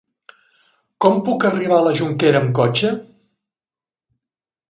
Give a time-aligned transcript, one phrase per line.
[1.05, 2.91] Com puc arribar a la Jonquera amb cotxe?